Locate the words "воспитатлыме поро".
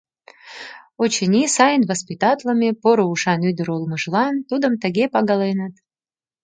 1.91-3.05